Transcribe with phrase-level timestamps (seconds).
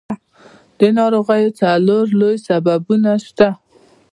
[0.79, 3.49] د ناروغیو څلور لوی سببونه شته.